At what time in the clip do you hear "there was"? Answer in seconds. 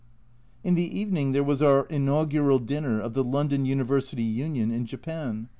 1.31-1.61